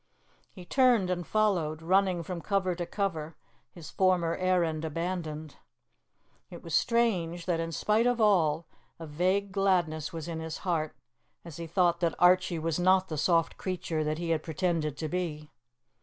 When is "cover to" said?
2.41-2.87